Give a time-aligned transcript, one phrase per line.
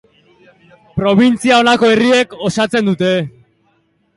[0.95, 3.13] Probintzia honako herriek osatzen dute.